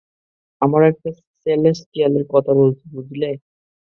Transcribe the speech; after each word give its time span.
আমরা 0.61 0.83
একটা 0.87 1.09
সেলেস্টিয়ালের 1.45 2.25
কথা 2.33 2.51
বলছি, 2.59 2.83
বুঝলে? 2.95 3.29